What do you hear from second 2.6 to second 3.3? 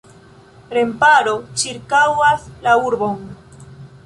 la urbon.